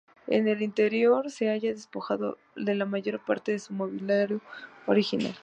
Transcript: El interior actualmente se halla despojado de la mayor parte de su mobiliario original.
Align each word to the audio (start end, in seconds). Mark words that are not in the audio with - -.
El 0.25 0.63
interior 0.63 1.11
actualmente 1.13 1.37
se 1.37 1.49
halla 1.51 1.69
despojado 1.75 2.37
de 2.55 2.73
la 2.73 2.85
mayor 2.87 3.19
parte 3.23 3.51
de 3.51 3.59
su 3.59 3.71
mobiliario 3.73 4.41
original. 4.87 5.35